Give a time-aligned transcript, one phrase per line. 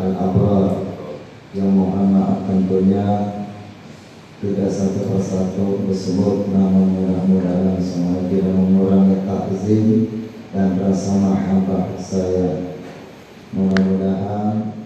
[0.00, 0.88] al-abrar
[1.52, 3.06] yang mohon maaf tentunya
[4.40, 9.86] tidak satu persatu disebut namun mudah-mudahan semua tidak mengurangi takzim
[10.50, 12.72] dan rasa mahabbah saya.
[13.52, 14.80] Mudah-mudahan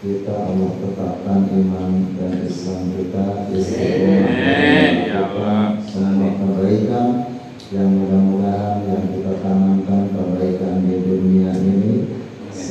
[0.00, 4.32] kita Allah tetapkan iman dan Islam kita istiqomah
[5.04, 7.08] kita semua kebaikan
[7.68, 11.89] yang mudah-mudahan yang kita tanamkan kebaikan di dunia ini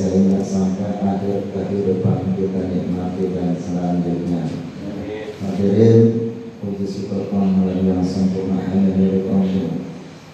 [0.00, 4.48] sehingga sampai akhir kehidupan kita nikmati dan selanjutnya.
[5.44, 5.98] Hadirin
[6.56, 9.76] puji syukur kehadiran yang sempurna hanya dari Allah.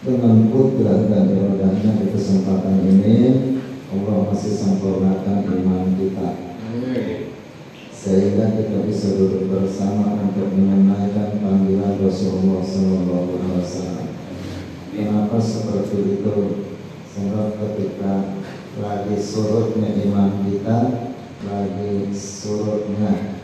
[0.06, 3.16] Dengan kudrat dan iradahnya di kesempatan ini
[3.90, 6.30] Allah masih sempurnakan iman kita
[7.90, 14.14] sehingga kita bisa duduk bersama untuk menunaikan panggilan Rasulullah SAW.
[14.94, 16.36] Kenapa seperti itu?
[17.10, 18.45] Sebab ketika
[18.76, 20.78] lagi surutnya iman kita,
[21.48, 23.40] lagi surutnya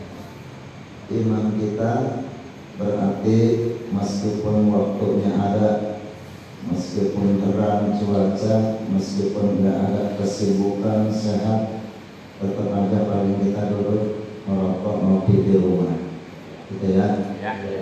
[1.09, 1.93] iman kita
[2.77, 3.39] berarti
[3.93, 5.69] meskipun waktunya ada
[6.69, 8.55] meskipun terang cuaca
[8.89, 11.85] meskipun tidak ada kesibukan sehat
[12.41, 14.03] tetap aja paling kita duduk
[14.45, 15.97] merokok ngopi di rumah.
[16.69, 17.07] Gitu ya,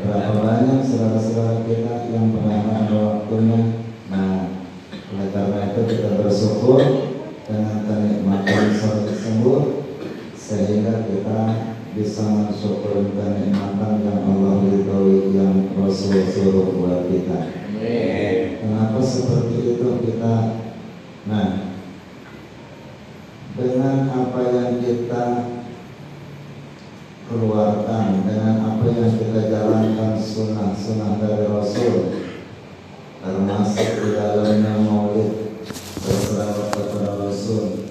[0.04, 3.60] berapa banyak saudara-saudara kita yang pernah ada waktunya?
[4.12, 4.52] Nah
[5.12, 7.11] oleh karena itu kita bersyukur
[7.48, 8.76] dengan kenikmatan
[9.08, 9.64] tersebut
[10.38, 11.40] sehingga kita
[11.92, 17.40] bisa mensyukur kenikmatan yang Allah ridhoi yang Rasul suruh buat kita.
[18.62, 20.36] Kenapa seperti itu kita?
[21.28, 21.48] Nah,
[23.58, 25.24] dengan apa yang kita
[27.28, 31.96] keluarkan, dengan apa yang kita jalankan sunnah-sunnah dari Rasul,
[33.20, 35.41] termasuk di dalamnya maulid
[37.52, 37.84] Rasul,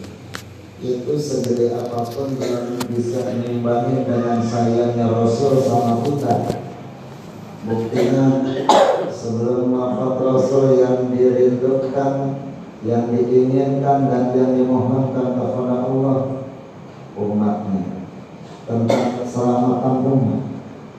[0.80, 6.64] itu segede apa pun yang bisa mengimbangi dengan sayangnya Rasul sama kita.
[7.68, 8.40] Buktinya
[9.12, 12.40] sebelum wafat Rasul yang dirindukan
[12.88, 16.48] yang diinginkan dan yang dimohonkan kepada Allah
[17.20, 18.08] umatnya
[18.64, 20.42] tentang keselamatan umat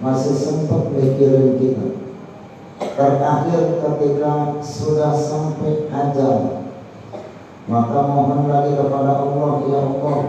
[0.06, 1.98] masih sempat mikirin kita.
[2.78, 6.61] Terakhir ketika sudah sampai ajal
[7.70, 10.20] maka mohon lagi kepada Allah ya Allah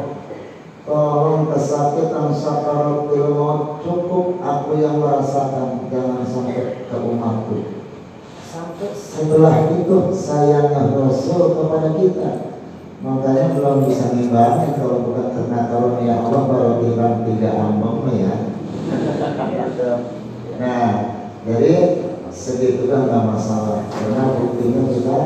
[0.83, 7.83] tolong kesakitan sakaratul maut cukup aku yang merasakan jangan sampai ke umatku
[8.93, 12.31] setelah itu sayangnya Rasul kepada kita.
[13.03, 18.35] Makanya belum bisa ngimbangi kalau bukan karena karunia Allah baru timbang tiga ambang ya.
[20.63, 20.91] Nah
[21.43, 21.75] jadi
[22.31, 23.83] segitu kan nggak masalah.
[23.91, 25.19] Karena buktinya kita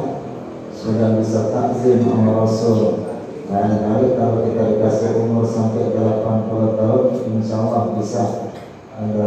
[0.86, 3.10] sudah bisa takzim sama Rasul.
[3.50, 7.04] Kali-kali kalau kita dikasih umur sampai 80 tahun
[7.34, 8.22] Insya Allah bisa
[8.94, 9.19] 80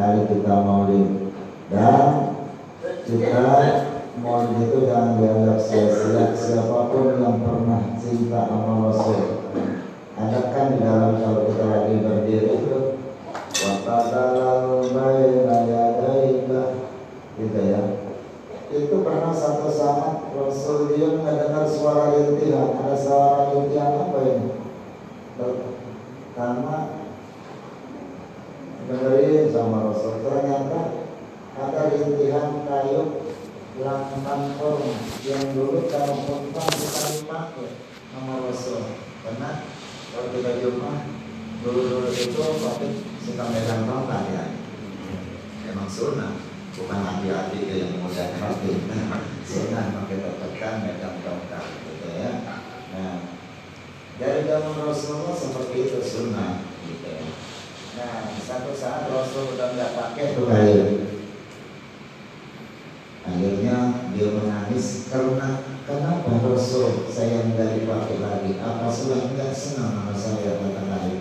[0.00, 1.08] kali kita maulid.
[1.68, 2.08] Dan
[3.04, 3.44] kita
[4.24, 6.32] maulid itu jangan dianggap sia-sia.
[6.32, 9.20] Siapa pun yang pernah cinta sama Rasul
[10.16, 12.80] Ada kan di dalam kalau kita lagi berdiri itu
[19.46, 24.50] satu saat Rasul dia mendengar suara rintihan ada suara rintihan apa ini?
[25.38, 26.74] Pertama
[28.90, 30.18] dengerin sama Rasul.
[30.26, 30.80] Ternyata
[31.54, 33.22] ada rintihan kayu
[33.78, 37.68] langkan korma yang dulu kalau perempuan bukan dipakai
[38.10, 38.82] sama Rasul.
[39.22, 39.50] Karena
[40.10, 40.92] kalau kita jumpa
[41.62, 42.90] dulu-dulu itu pakai
[43.22, 44.44] suka megang tongkat ya.
[45.70, 46.45] Emang sunnah
[46.76, 48.70] bukan hati-hati yang mudah hati
[49.42, 52.30] sunnah pakai tekan megang tongkat gitu ya.
[52.92, 53.14] Nah
[54.16, 57.24] dari zaman Rasulullah seperti itu sunnah gitu ya.
[57.96, 60.84] Nah satu saat Rasul udah nggak pakai tuh kayu
[63.26, 68.54] akhirnya dia menangis karena kenapa Rasul saya nggak dipakai lagi?
[68.62, 71.18] Apa sudah nggak senang sama saya kata lain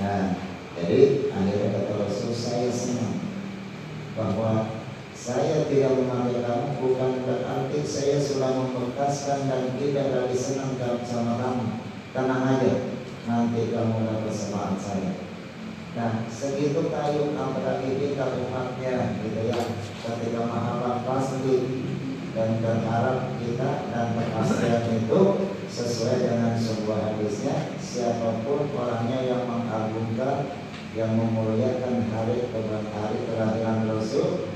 [0.00, 0.40] nah
[0.72, 3.20] jadi akhirnya kata Rasul saya senang
[4.12, 4.82] bahwa
[5.12, 10.74] saya tidak memanggil kamu bukan berarti saya sudah membekaskan dan tidak lagi senang
[11.06, 11.66] sama kamu
[12.12, 12.74] tenang aja,
[13.24, 15.12] nanti kamu dapat syafaat saya.
[15.92, 19.60] Nah, segitu kayu apalagi kita umatnya gitu ya.
[20.02, 21.56] Ketika maha pasti
[22.32, 25.20] dan berharap kita dan kepastian itu
[25.68, 30.61] sesuai dengan sebuah hadisnya siapa pun orangnya yang mengagungkan
[30.92, 32.52] yang memuliakan hari
[32.92, 34.52] hari kelahiran Rasul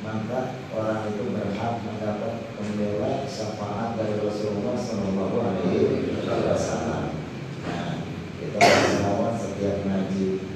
[0.00, 7.20] maka orang itu berhak mendapat pembela syafaat dari Rasulullah Shallallahu Alaihi Wasallam.
[7.68, 8.00] Nah,
[8.40, 10.50] kita harus setiap ngaji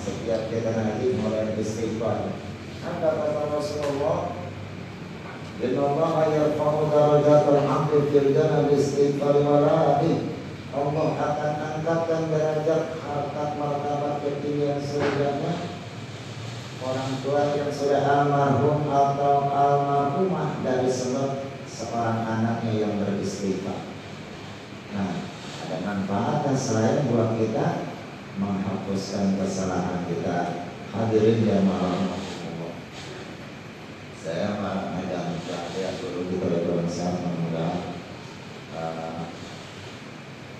[0.00, 2.32] setiap kita nanti mulai istighfar.
[2.80, 4.32] Apa kata Rasulullah?
[5.60, 9.44] Inna Allah yarfa'u darajatul hamdi fil jannah istighfar.
[10.70, 15.64] Allah akan angkatkan derajat harkat martabat ketinggian surganya
[16.84, 23.88] orang tua yang sudah almarhum atau almarhumah dari sebab seorang anaknya yang beristighfar.
[24.92, 25.24] Nah,
[25.64, 27.88] ada manfaatnya selain buat kita
[28.36, 30.68] menghapuskan kesalahan kita.
[30.92, 32.20] Hadirin jamaah
[34.20, 37.72] saya mengajak saya dulu di Indonesia mudah
[38.76, 39.32] uh,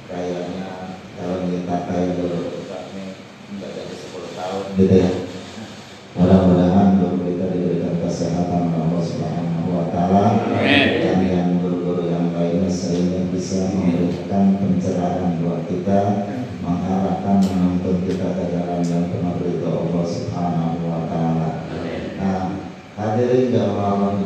[0.09, 0.80] kayaknya
[1.21, 4.65] kalau kita kayak dulu nggak jadi 10 tahun.
[4.81, 5.11] Gitu ya.
[6.17, 10.25] Mudah-mudahan dulu kita diberikan kesehatan Allah Subhanahu Wa Taala.
[11.05, 16.01] Dan yang guru-guru yang lainnya sehingga bisa memberikan pencerahan buat kita
[16.61, 21.49] mengarahkan menuntun kita ke jalan yang penuh ridho Allah Subhanahu wa taala.
[22.21, 22.45] Nah,
[23.01, 24.21] hadirin jamaah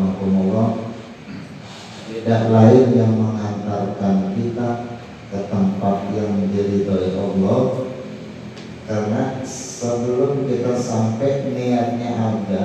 [2.24, 4.93] tidak lain yang mengantarkan kita
[5.34, 7.90] ke tempat yang diridhoi Allah.
[8.86, 12.62] Karena sebelum kita sampai niatnya ada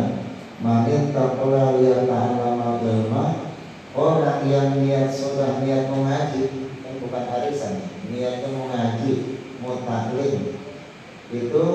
[0.62, 2.62] makin takula ya ta'ala
[3.98, 7.82] orang yang niat sudah niat mengaji kan bukan arisan
[8.14, 10.62] niatnya mengaji mutaklim.
[11.34, 11.66] Itu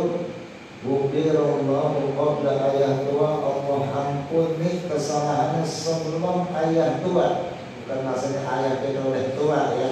[0.84, 9.32] Bukirullahu qabla ayah tua Allah ampuni kesalahannya sebelum ayah tua Bukan maksudnya ayah kita oleh
[9.32, 9.88] tua ya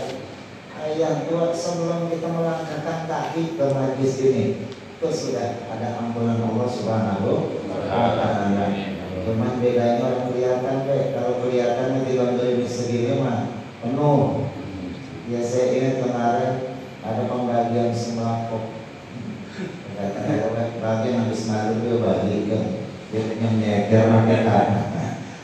[0.83, 4.45] Ayah tua sebelum kita melangkahkan kaki ke majlis ini
[4.99, 8.67] Itu sudah ada ampunan Allah subhanahu wa ta'ala.
[9.23, 14.51] Cuman bedanya orang kelihatan deh Kalau kelihatan di ini segini mah penuh.
[15.31, 16.55] Ya saya ingat kemarin
[17.03, 18.83] ada pembagian sembako
[20.83, 22.65] bagian habis malu dia bagikan
[23.13, 24.41] dia punya nyeker pakai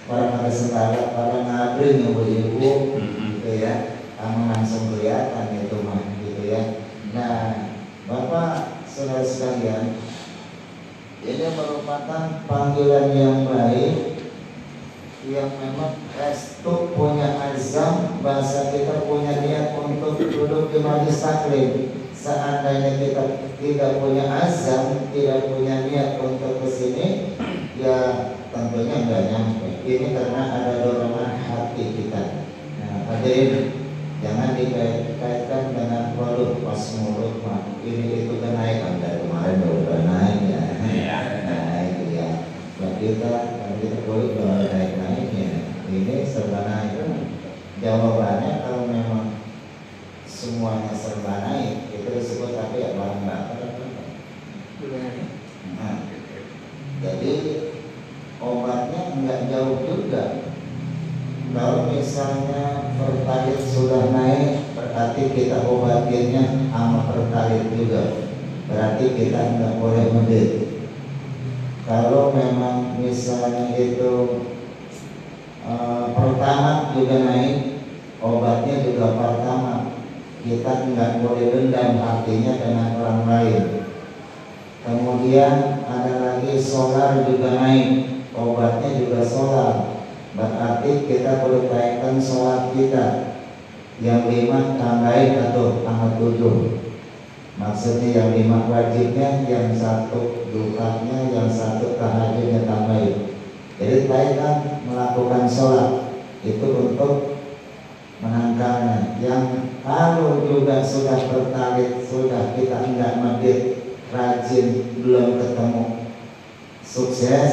[0.09, 6.63] orang ada sembako orang ngabri ibu ibu gitu ya langsung kelihatan itu mah gitu ya.
[7.15, 7.71] Nah
[8.11, 9.95] bapak saudara sekalian
[11.23, 14.19] ini merupakan panggilan yang baik
[15.29, 22.97] yang memang restu punya azam bahasa kita punya niat untuk duduk di majlis taklim seandainya
[22.97, 23.23] kita
[23.61, 27.07] tidak punya azam tidak punya niat untuk ke sini
[27.79, 29.69] ya tentunya enggak nyampe.
[29.87, 32.23] Ini karena ada dorongan hati kita.
[32.83, 33.78] Nah hadirin
[34.19, 37.63] jangan dikaitkan dengan waduh pas mulut mah.
[37.87, 40.63] Ini itu kenaikan dari kemarin baru naik ya.
[40.83, 41.19] Iya.
[41.47, 42.29] naik ya
[42.79, 43.33] buat kita
[43.79, 44.31] kita boleh
[44.75, 44.93] naik
[45.89, 46.99] ini serba naik.
[47.79, 49.39] Jawabannya kalau memang
[50.27, 53.59] semuanya serba naik itu disebut tapi ya bahan bakar
[55.79, 55.99] nah,
[57.03, 57.35] jadi
[58.39, 60.25] obatnya nggak jauh juga.
[61.49, 62.78] Kalau misalnya
[63.49, 68.29] pertalit sudah naik berarti kita obatinnya sama pertalit juga.
[68.69, 70.51] Berarti kita nggak boleh medit.
[71.89, 74.45] Kalau memang misalnya itu
[75.69, 77.85] Eh, pertama juga naik
[78.25, 79.93] obatnya juga pertama.
[80.41, 83.65] Kita nggak boleh dendam artinya dengan orang lain.
[84.81, 90.01] Kemudian ada lagi solar juga naik obatnya juga solar.
[90.33, 93.07] Berarti kita perlu kaitkan sholat kita
[93.99, 96.87] yang lima tambahin atau tambah tujuh.
[97.59, 103.29] Maksudnya yang lima wajibnya yang satu dukanya yang satu tahajudnya tambahin
[103.79, 105.91] jadi kaitan melakukan sholat.
[106.43, 107.39] Itu untuk
[108.19, 109.23] menangkalnya.
[109.23, 113.61] Yang kalau juga sudah tertarik, sudah kita enggak medit,
[114.11, 115.85] rajin, belum ketemu
[116.83, 117.53] sukses,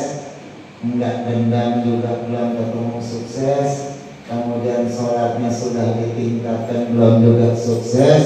[0.82, 3.95] enggak dendam juga belum ketemu sukses,
[4.26, 8.24] kemudian sholatnya sudah ditingkatkan belum juga sukses,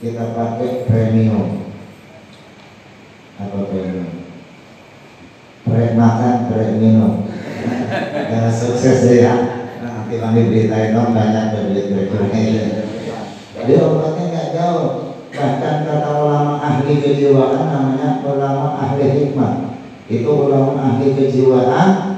[0.00, 1.72] kita pakai premium.
[3.36, 4.28] Apa premium?
[5.66, 7.26] Pre makan, pre minum
[8.30, 9.34] ya, sukses ya
[9.82, 12.86] nanti kami beritain dong banyak duit berkurangnya
[13.66, 15.18] Dia obatnya nggak jauh.
[15.34, 19.74] Bahkan kata ulama ahli kejiwaan namanya ulama ahli hikmah.
[20.06, 22.15] Itu ulama ahli kejiwaan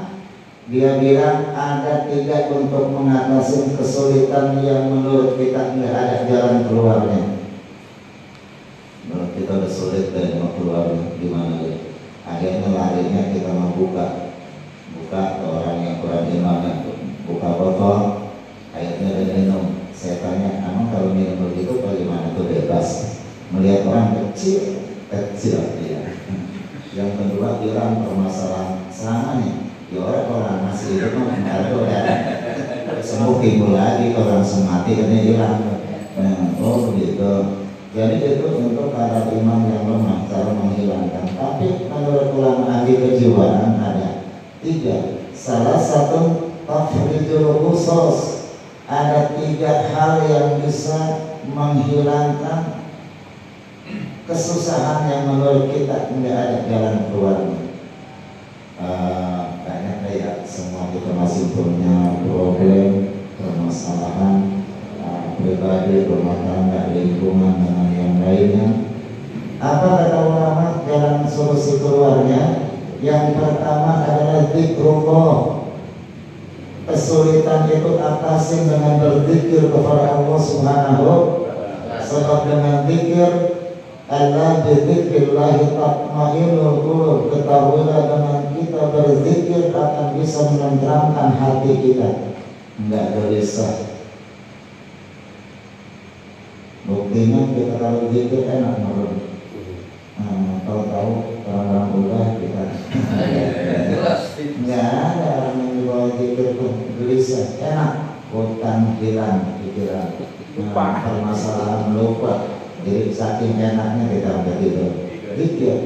[0.68, 7.40] dia bilang ada tiga untuk mengatasi kesulitan yang menurut kita nggak ada jalan keluarnya.
[9.08, 11.96] Menurut kita udah sulit dari mau keluarnya gimana ya?
[12.28, 14.36] Akhirnya larinya kita membuka
[14.92, 15.22] buka.
[15.40, 16.84] Ke orang yang kurang iman
[17.24, 17.98] buka botol
[18.76, 19.64] airnya dan minum.
[19.96, 23.16] Saya tanya emang kalau minum begitu bagaimana tuh bebas?
[23.56, 26.12] Melihat orang kecil kecil ya
[26.92, 28.84] yang kedua bilang permasalahan.
[28.92, 32.00] Sama nih ya orang masih itu kan baru ya.
[32.98, 35.60] Sembuh timbul lagi orang semati kan hilang.
[36.18, 37.64] Nah, oh begitu.
[37.96, 41.24] Jadi itu untuk para imam yang lemah cara menghilangkan.
[41.32, 44.28] Tapi menurut ulama ahli kejiwaan ada
[44.60, 45.24] tiga.
[45.32, 48.50] Salah satu tafridul khusus.
[48.88, 52.88] Ada tiga hal yang bisa menghilangkan
[54.24, 57.60] kesusahan yang menurut kita tidak ada jalan keluarnya.
[58.80, 59.27] Uh,
[60.58, 64.66] semua kita masih punya problem permasalahan
[64.98, 68.68] uh, pribadi rumah tangga lingkungan dengan yang lainnya.
[69.62, 72.74] Apa kata ulama jalan solusi keluarnya?
[72.98, 75.62] Yang pertama adalah zikrullah
[76.90, 81.14] kesulitan itu atasin dengan berzikir kepada Allah Subhanahu
[82.02, 83.57] sebab dengan zikir
[84.08, 92.32] Allah berzikrillahi tatmainul qulub Ketahuilah dengan kita berzikir akan bisa menenteramkan hati kita.
[92.80, 94.00] Enggak gelisah
[96.88, 99.28] Buktinya kita kalau zikir enak menurut
[100.16, 101.12] nah, Kalau tahu
[101.44, 102.64] orang-orang udah kita.
[104.56, 107.60] Enggak ada orang yang dibawa zikir pun gelisah.
[107.60, 107.92] Enak.
[108.32, 110.16] Hutang hilang pikiran.
[110.56, 114.92] Nah, Permasalahan lupa jadi saking enaknya kita udah tidur
[115.34, 115.76] zikir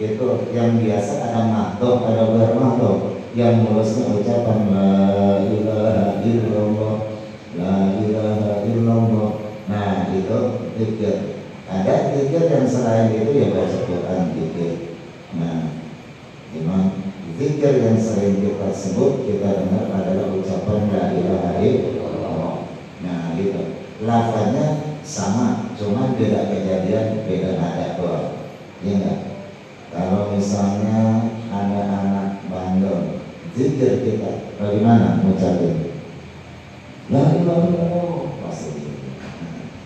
[0.00, 4.90] itu yang biasa ada mahdoh ada bermahdoh yang mulusnya ucapan la
[5.44, 7.10] ilaha illallah
[7.58, 9.30] la ilaha illallah.
[9.66, 10.38] Nah itu
[10.78, 11.16] zikir.
[11.70, 14.22] Ada zikir yang selain itu ya baca Quran
[15.30, 15.70] nah
[16.50, 16.98] memang
[17.38, 22.66] zikir yang sering kita sebut kita dengar adalah ucapan la ilaha illallah
[23.06, 28.42] nah gitu lafaznya sama, cuma beda kejadian, beda nada doang.
[28.82, 29.18] Iya enggak?
[29.90, 33.22] Kalau misalnya anak-anak bandel,
[33.54, 35.90] zikir kita bagaimana ngucapin?
[37.10, 38.86] La ilaha illallah pasti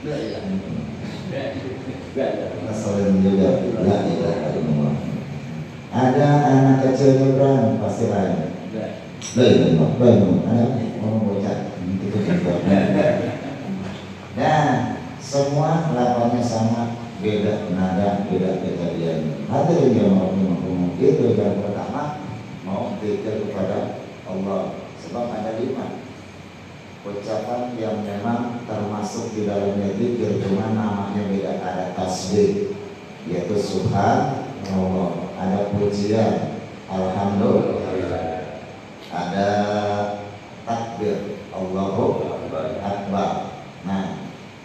[0.05, 0.61] La ilaha
[2.69, 4.95] Ngeselin juga La ilaha illallah
[5.89, 8.53] Ada anak kecil nyebrang pasti lain
[9.35, 10.71] La ilaha illallah Anak
[11.03, 12.67] mau bocah Itu juga
[14.35, 22.21] Nah semua lapannya sama beda nada beda kejadian hadirin yang mau ngomong itu yang pertama
[22.69, 26.05] mau pikir kepada Allah sebab ada lima
[27.05, 32.77] ucapan yang memang termasuk di dalamnya zikir cuma namanya beda ada tasbih
[33.29, 33.57] yaitu
[33.93, 35.09] Allah
[35.41, 38.49] ada pujian alhamdulillah
[39.13, 39.49] ada
[40.69, 42.25] takbir Allahu
[42.85, 43.53] akbar
[43.85, 44.25] nah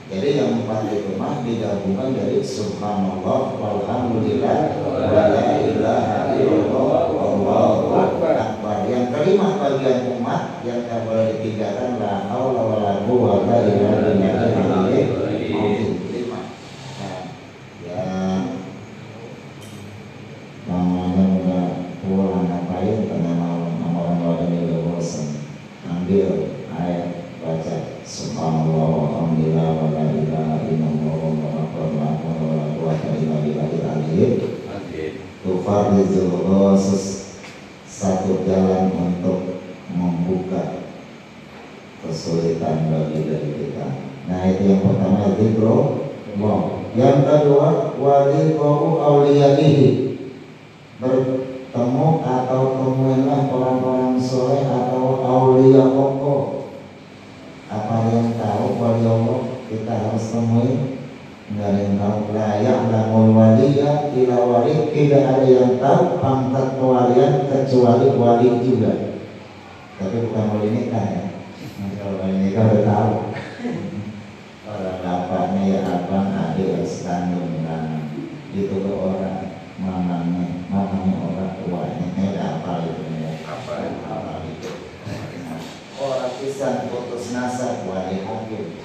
[0.10, 8.90] jadi yang empat itu mah digabungkan dari subhanallah walhamdulillah wa la ilaha illallah wallahu akbar.
[8.90, 15.08] Yang kelima bagian umat yang tak boleh ditinggalkan la haula wala quwwata illa billahil
[16.10, 16.42] Lima.
[16.98, 17.20] Nah,
[17.86, 18.06] ya
[20.66, 21.66] namanya udah
[22.02, 25.38] pulang ngapain karena malam amalan malam ini udah bosan.
[25.86, 27.76] Ambil ayat baca
[28.10, 31.64] subhanallah walhamdulillah wa la ilaha illallah wa la
[32.20, 34.34] quwwata illa billahil aliyyil
[36.80, 37.36] khusus
[37.84, 39.60] satu jalan untuk
[39.92, 40.88] membuka
[42.00, 43.88] kesulitan bagi diri kita.
[44.32, 46.08] Nah itu yang pertama zikro
[46.96, 50.16] Yang kedua wadzikru auliyaihi
[51.04, 56.44] bertemu atau temuilah orang-orang soleh atau aulia Allah
[57.70, 61.00] apa yang tahu wali Allah kita harus temui
[61.50, 67.34] nggak ada yang tahu layak lamul waliya ila wali tidak ada yang tahu pangkat kewalian
[67.50, 68.94] kecuali wali juga
[69.98, 71.24] tapi bukan wali nikah ya
[71.82, 73.14] nah, kalau wali nikah udah tahu
[74.70, 78.14] orang bapaknya ya abang adik harus kandung dan
[78.54, 79.50] itu ke orang
[79.82, 83.74] mamanya mamanya orang tuanya ini apa itu ya apa
[84.06, 84.70] apa itu
[85.98, 88.78] orang pisan putus nasab wali hakim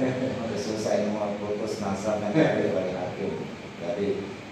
[0.00, 3.30] udah saya mau putus nasab nanti dari hakim
[3.78, 4.06] jadi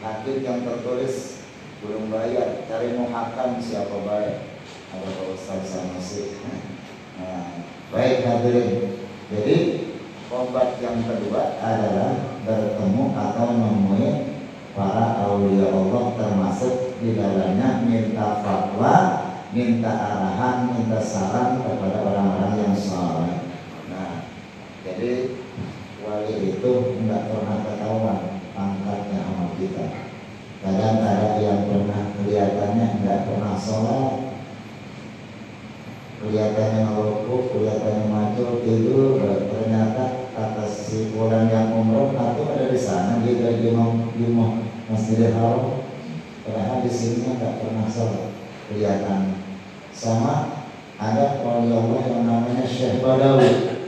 [0.04, 1.46] hakim yang tertulis
[1.80, 4.44] belum bayar cari muhakam siapa bayar
[4.92, 6.38] ada Pak Ustaz sama sih
[7.18, 7.64] nah,
[9.32, 9.56] jadi
[10.28, 12.12] obat yang kedua adalah
[12.44, 14.08] bertemu atau menemui
[14.76, 22.76] para aulia Allah termasuk di dalamnya minta fatwa minta arahan, minta saran kepada orang-orang yang
[22.76, 23.49] soleh.
[23.88, 24.28] Nah,
[24.85, 25.40] jadi
[26.04, 28.18] wali itu tidak pernah ketahuan
[28.52, 29.85] pangkatnya sama kita.
[30.58, 34.27] Kadang ada yang pernah kelihatannya tidak pernah sholat,
[36.18, 43.22] kelihatannya ngerokok, kelihatannya maju tidur, ternyata atas si orang yang umroh atau ada di sana
[43.22, 44.26] dia di di
[44.88, 45.84] Masjidil Haram,
[46.42, 48.34] padahal di sini nggak pernah sholat
[48.66, 49.38] kelihatan.
[49.94, 50.66] Sama
[50.98, 53.78] ada wali yang namanya Syekh Badawi.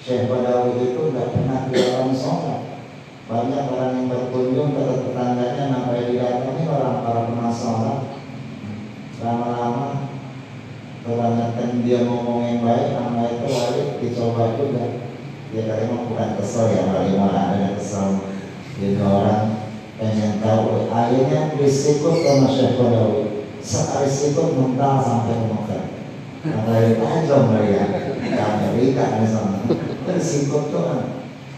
[0.00, 2.60] Syekh Badawi itu tidak pernah kelihatan sholat.
[3.24, 7.98] Banyak orang yang berkunjung ke tetangganya sampai didatangi orang para penasaran
[9.24, 10.13] lama-lama
[11.04, 14.84] kebanyakan dia ngomong yang baik nama itu wali dicoba juga
[15.52, 18.24] dia kali mau bukan kesel ya wali malah ada kesel
[18.80, 19.68] jadi orang
[20.00, 23.34] pengen tahu akhirnya disikut sama Syekh Badawi
[23.64, 25.84] sekali sikut muntah sampai ke Mekah.
[26.44, 27.84] Mulai tajam ya,
[28.20, 29.64] di Amerika misalnya.
[30.04, 31.00] Tersikut tuh kan.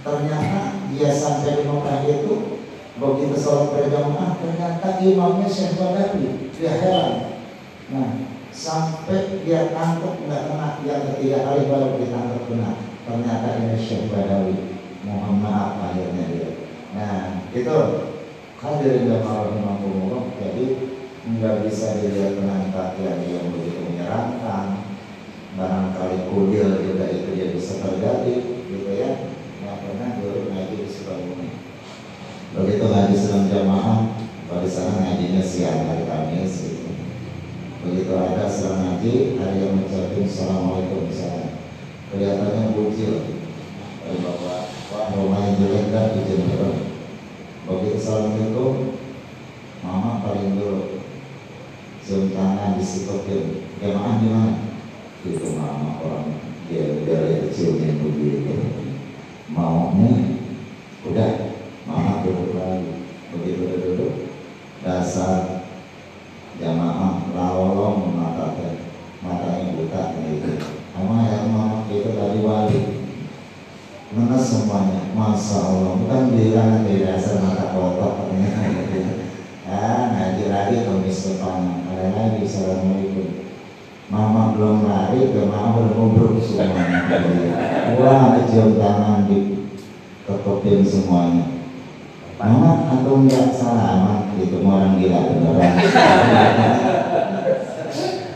[0.07, 2.63] Ternyata dia sampai di Mekah itu
[2.97, 6.55] begitu sholat berjamaah ternyata imamnya Syekh Badawi.
[6.55, 7.13] Dia heran.
[7.91, 8.11] Nah,
[8.57, 12.71] sampai dia tangkap nggak kena yang ketiga kali baru ditangkap kena.
[13.05, 14.57] Ternyata ini Syekh Badawi.
[15.05, 16.51] Mohon maaf akhirnya dia.
[16.97, 17.77] Nah, itu
[18.59, 20.35] hadirin jamaah rahimahumullah.
[20.41, 20.97] Jadi
[21.27, 24.87] nggak bisa dilihat dengan pakaian yang begitu menyeramkan
[25.57, 28.35] barangkali kudil juga itu dia bisa terjadi
[28.71, 31.49] gitu ya nggak pernah dulu ngaji di Sukabumi
[32.55, 34.15] begitu ngaji sedang jamaah
[34.47, 36.76] pada sana ngajinya siang hari Kamis gitu.
[37.87, 41.63] Begitu ada sedang ngaji hari yang mengucapkan Assalamualaikum misalnya.
[42.11, 43.15] Kelihatannya bujil
[44.03, 46.51] dari bapak Pak rumahnya jelek kan izin
[47.67, 48.99] begitu Assalamualaikum
[49.87, 50.99] Mama paling dulu.
[52.03, 54.55] Cium tangan disikotin jamaah di mana
[55.27, 56.39] itu mama orang
[56.71, 58.55] dia dari kecilnya begitu
[59.51, 60.39] mau nih
[61.03, 61.31] udah
[61.87, 62.95] mama duduk lagi.
[63.35, 64.13] Begitu udah duduk
[64.87, 65.66] dasar
[66.57, 68.57] jamaah lawolong mata
[69.21, 72.81] matanya buta gitu sama yang mama itu tadi wali.
[74.17, 75.13] Mana semuanya.
[75.13, 75.93] Masa Allah.
[76.01, 79.21] Bukan bilang di dasar mata kotor gitu
[79.67, 81.85] ah ngaji lagi kemis depan.
[81.93, 83.45] Ada lagi assalamualaikum.
[84.09, 87.13] Mama belum lari ke mama belum ngobrol semuanya.
[88.01, 89.69] Wah cium tangan di
[90.25, 91.56] kekepin semuanya
[92.37, 94.29] mama atau enggak salah.
[94.37, 95.73] Itu orang gila beneran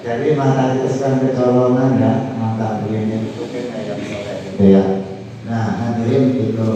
[0.01, 2.13] jadi mata sekarang kecolongan ya.
[2.41, 4.85] Mata begini itu ya.
[5.45, 6.71] Nah hadirin itu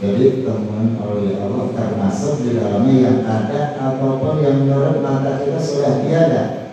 [0.00, 6.06] jadi temuan oleh Allah termasuk di dalamnya yang ada ataupun yang menurut mata kita sudah
[6.06, 6.72] tiada.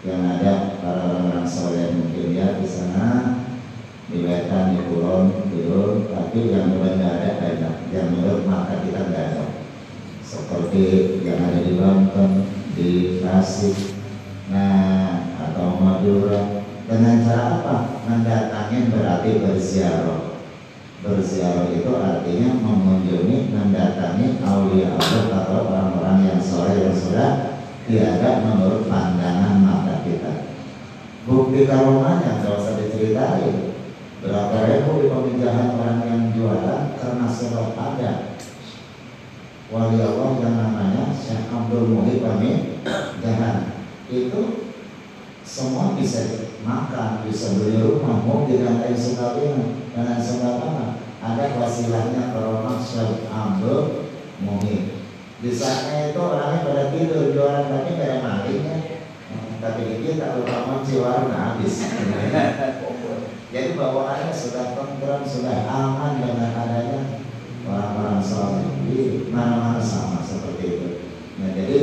[0.00, 3.39] Yang ada para orang-orang soleh mungkin ya di sana
[4.10, 9.46] di di kulon, tidur, tapi yang menurut ada banyak, yang menurut mata kita tidak ada.
[10.26, 10.84] Seperti
[11.22, 12.30] yang ada di Banten,
[12.74, 12.90] di
[13.22, 13.94] Tasik,
[14.50, 16.66] nah atau Madura.
[16.90, 17.76] Dengan cara apa?
[18.02, 20.30] Mendatangin berarti berziarah
[21.00, 27.30] berziarah itu artinya mengunjungi, mendatangi aulia Allah atau orang-orang yang soleh yang sudah
[27.88, 30.52] tiada menurut pandangan mata kita.
[31.24, 33.69] Bukti karomanya kalau usah diceritain.
[34.20, 38.36] Berapa ribu di peminjaman orang yang jualan karena sebab ada
[39.72, 42.84] wali Allah yang namanya Syekh Abdul Muhib Amin
[43.24, 43.80] Jahan
[44.12, 44.68] itu
[45.40, 50.86] semua bisa makan, bisa beli rumah, mobil dan lain sebagainya dengan sebagainya.
[51.24, 54.12] Ada wasilahnya corona Syekh Abdul
[54.44, 55.00] Muhib.
[55.40, 58.78] Di saatnya itu orangnya pada tidur, jualan tapi pada malingnya.
[59.60, 61.74] Tapi lupa kunci warna habis.
[63.50, 67.00] Jadi bawaannya sudah tentram, sudah aman dengan adanya
[67.66, 68.66] orang-orang soleh.
[68.86, 70.88] Jadi mana-mana sama seperti itu.
[71.42, 71.78] Nah jadi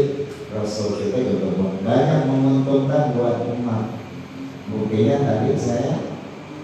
[0.56, 3.98] Rasul kita juga banyak menguntungkan buat umat
[4.68, 5.96] Buktinya tadi saya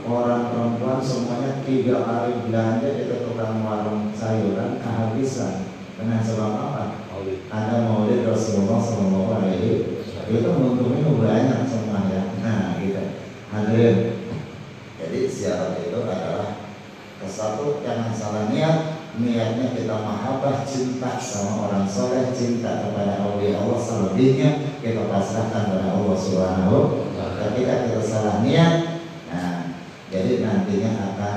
[0.04, 5.72] orang perempuan semuanya tiga hari belanja di tukang warung sayuran kehabisan.
[5.96, 6.84] Karena sebab apa?
[7.48, 12.36] Ada maulid Rasulullah Shallallahu Alaihi itu menguntungnya banyak semuanya.
[12.44, 13.04] Nah, gitu.
[13.56, 14.23] Hadirin.
[17.44, 19.04] Kesatu jangan salah niat.
[19.20, 26.16] Kita mahabbah cinta sama orang soleh, cinta kepada Allah Allah selebihnya kita pasrahkan kepada Allah
[26.16, 29.76] Subhanahu Ketika kita salah niat, nah
[30.08, 31.36] jadi nantinya akan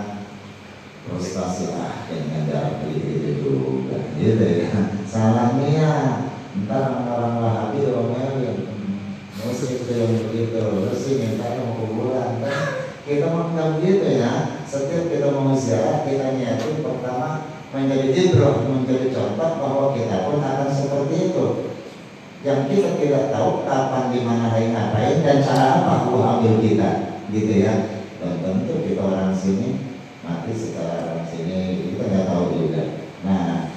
[1.10, 3.98] frustasi ah dengan dari itu juga.
[4.14, 4.70] Gitu ya.
[5.10, 6.38] Salah niat.
[6.70, 8.62] Ntar orang wahabi yang
[9.42, 10.54] musik itu yang begitu.
[10.54, 12.46] Terus sih minta mau kuburan.
[13.02, 13.50] Kita mau
[13.82, 20.28] begitu ya setiap kita mau ziarah kita niatin pertama menjadi ibroh, menjadi contoh bahwa kita
[20.28, 21.46] pun akan seperti itu.
[22.44, 26.90] Yang kita tidak tahu kapan, di mana, hari ngapain, dan cara apa Allah ambil kita,
[27.32, 27.74] gitu ya.
[28.20, 32.82] Dan tentu kita orang sini mati secara orang sini kita nggak tahu juga.
[33.26, 33.74] Nah,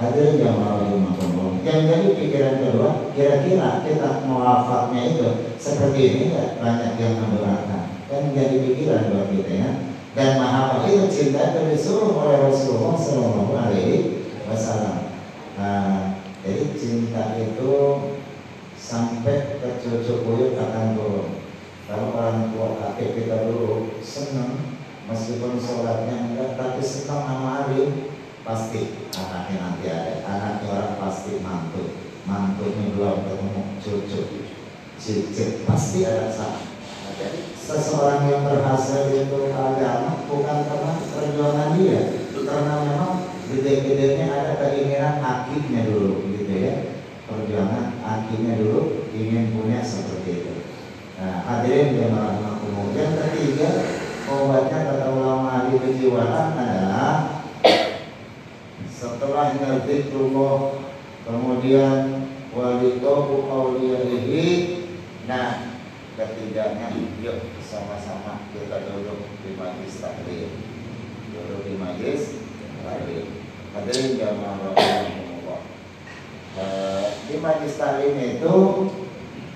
[0.00, 1.60] hadirin yang mau dimaklum.
[1.66, 5.28] Yang jadi pikiran kedua, kira-kira kita mau wafatnya itu
[5.60, 7.82] seperti ini ya banyak yang mendoakan.
[8.08, 9.70] Kan jadi pikiran buat kita ya
[10.12, 15.16] dan mahabbah itu cinta itu disuruh oleh Rasulullah Shallallahu Alaihi Wasallam.
[15.56, 17.72] Nah, jadi cinta itu
[18.76, 21.28] sampai ke cucu buyut akan turun.
[21.88, 24.76] Kalau orang tua kakek kita dulu senang
[25.08, 31.94] meskipun sholatnya enggak tapi senang sama hari pasti anaknya nanti ada anaknya orang pasti mantu
[32.26, 34.20] mantunya belum ketemu cucu
[34.98, 36.71] cicit pasti ada sama
[37.56, 42.00] seseorang yang berhasil itu agama bukan karena perjuangan dia,
[42.34, 43.12] karena memang
[43.48, 46.74] gede-gedenya ada keinginan akinya dulu gitu ya.
[47.28, 50.54] Perjuangan akinya dulu ingin punya seperti itu.
[51.16, 52.92] Nah, hadirin yang rahmatullah.
[52.92, 53.70] Yang ketiga,
[54.28, 57.42] obatnya kata ulama ahli kejiwaan adalah
[59.02, 60.14] setelah ngerti
[61.22, 64.46] kemudian walitobu awliyaihi
[65.26, 65.71] nah
[66.22, 70.50] ketiganya yuk sama-sama kita duduk di majlis taklim
[71.34, 72.46] duduk di majlis
[72.86, 73.26] taklim
[73.74, 75.60] hadirin jamaah rahimahullah
[76.54, 78.56] uh, di majlis taklim itu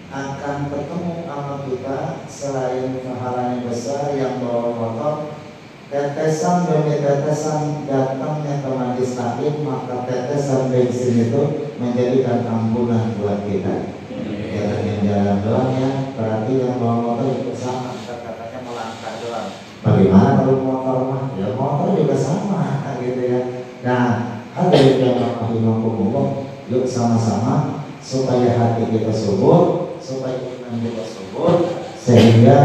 [0.06, 1.98] akan ketemu sama kita
[2.30, 5.14] selain pahalanya besar yang bawa motor
[5.86, 11.42] tetesan demi tetesan datangnya ke majlis taklim maka tetesan bensin itu
[11.78, 13.95] menjadikan ampunan buat kita
[14.96, 15.90] yang jalan doang ya.
[16.16, 17.92] Berarti yang bawa motor juga sama.
[18.00, 19.48] Katanya melangkah doang.
[19.84, 21.22] Bagaimana kalau motor mah?
[21.36, 22.60] Ya motor juga sama
[23.04, 23.40] gitu ya.
[23.84, 24.04] Nah
[24.56, 31.50] hadirin yang rahimahumullah yuk sama-sama supaya hati kita subur supaya iman kita subur
[32.00, 32.58] sehingga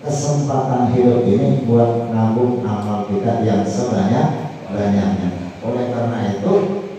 [0.00, 6.52] kesempatan hidup ini buat nabung amal kita yang sebanyak banyaknya oleh karena itu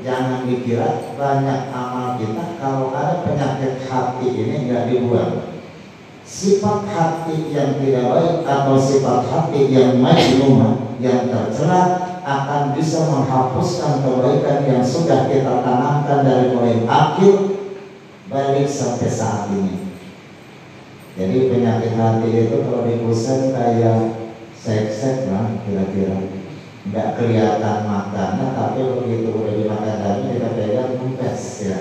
[0.07, 5.59] jangan dikira banyak amal kita kalau ada penyakit hati ini nggak dibuang.
[6.23, 14.03] Sifat hati yang tidak baik atau sifat hati yang majnumah yang tercela akan bisa menghapuskan
[14.03, 17.59] kebaikan yang sudah kita tanamkan dari mulai akhir
[18.31, 19.91] balik sampai saat ini.
[21.19, 23.99] Jadi penyakit hati itu kalau dipusat kayak
[24.55, 26.46] seks-seks lah kira-kira
[26.87, 31.77] nggak kelihatan makannya tapi begitu udah dimakan tadi kita pegang kempes ya.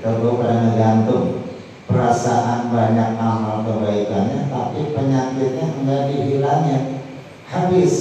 [0.00, 1.44] Kalau pada ngegantung
[1.84, 6.78] perasaan banyak amal kebaikannya tapi penyakitnya enggak dihilangnya
[7.46, 7.94] habis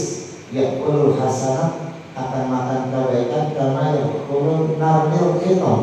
[0.49, 5.73] ya ulul hasanat akan makan kebaikan karena ya ulul narmil itu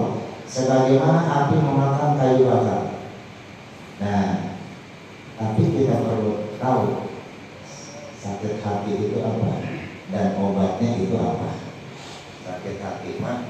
[0.49, 2.97] sebagaimana api memakan kayu bakar.
[4.01, 4.57] Nah
[5.37, 7.13] tapi kita perlu tahu
[8.23, 9.72] sakit hati itu apa
[10.13, 11.57] dan obatnya itu apa
[12.45, 13.49] sakit hati mah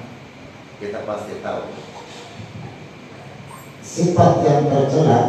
[0.78, 1.74] kita pasti tahu
[3.82, 5.20] sifat yang tercela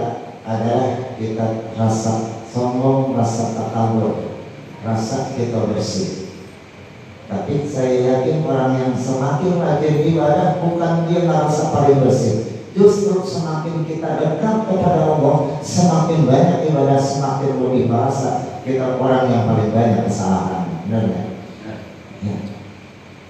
[0.45, 4.37] adalah kita rasa sombong, rasa takabur,
[4.85, 6.35] rasa kita bersih.
[7.25, 12.61] Tapi saya yakin orang yang semakin rajin ibadah bukan dia merasa paling bersih.
[12.75, 19.43] Justru semakin kita dekat kepada Allah, semakin banyak ibadah, semakin lebih merasa kita orang yang
[19.49, 20.62] paling banyak kesalahan
[20.93, 21.23] benar ya?
[22.21, 22.35] ya.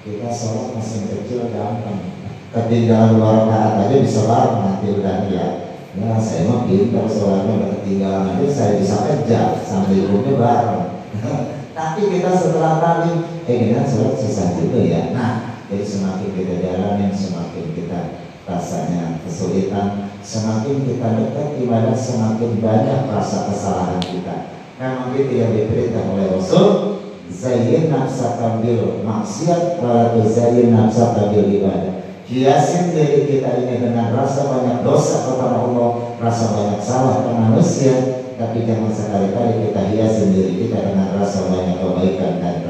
[0.04, 2.12] kita sholat masih kecil gampang.
[2.52, 5.48] Ketinggalan dua rakaat aja bisa bareng nanti udah ya
[5.96, 10.84] ya saya mau pintar sholatnya udah ketinggalan aja saya bisa kerja sambil ibunya bareng.
[11.78, 13.12] Tapi kita setelah kali
[13.48, 15.02] eh kita sholat susah juga ya.
[15.16, 18.00] Nah jadi semakin kita jalanin semakin kita
[18.44, 24.52] rasanya kesulitan semakin kita dekat ibadah semakin banyak rasa kesalahan kita.
[24.78, 26.93] Memang itu yang diperintah oleh Rasul
[27.30, 34.48] Zayin nafsa bil maksiat Wala zayin nafsa bil ibadah Hiasin diri kita ini dengan rasa
[34.48, 37.96] banyak dosa kepada Allah Rasa banyak salah ke manusia
[38.40, 42.64] Tapi jangan sekali-kali kita hiasin diri kita dengan rasa banyak kebaikan dan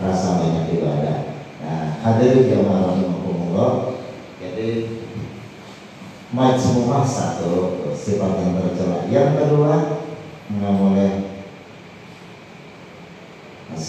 [0.00, 4.02] rasa banyak ibadah Nah hadirin jamaah rahimahumullah.
[4.42, 4.68] Jadi
[6.34, 9.06] majmumah satu sifat yang tercela.
[9.06, 9.74] Yang kedua
[10.52, 11.10] nggak boleh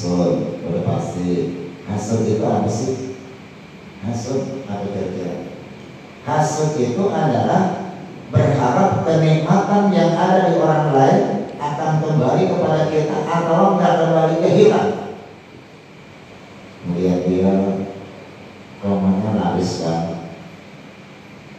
[0.03, 0.59] hasud.
[0.67, 1.27] Udah pasti
[1.87, 3.15] hasud itu apa sih?
[4.03, 5.55] Hasud apa kira-kira?
[6.75, 7.95] Itu adalah
[8.27, 11.23] berharap kenikmatan yang ada di orang lain
[11.55, 14.91] akan kembali kepada kita atau nggak kembali ke hilang.
[16.83, 17.53] Melihat dia
[18.83, 20.27] romanya laris kan.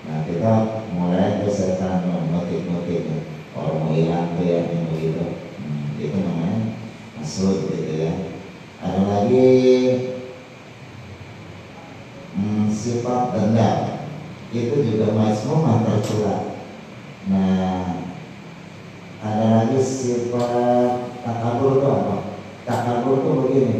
[0.05, 3.25] Nah kita mulai kesetan motif-motifnya.
[3.57, 5.41] Orang mau hilang tuh ya begitu.
[5.65, 6.77] Hmm, itu namanya
[7.17, 8.34] masuk gitu ya.
[8.85, 9.49] Ada lagi
[12.37, 13.79] hmm, sifat dendam
[14.53, 16.61] itu juga masmum tercela.
[17.33, 18.05] Nah
[19.25, 22.17] ada lagi sifat takabur itu apa?
[22.69, 23.77] Takabur itu begini.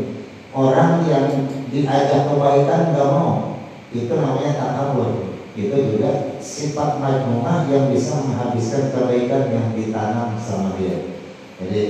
[0.57, 3.61] Orang yang diajak kebaikan nggak mau,
[3.93, 5.37] itu namanya takabur.
[5.53, 11.13] Itu juga sifat majmumah yang bisa menghabiskan kebaikan yang ditanam sama dia.
[11.61, 11.83] Jadi,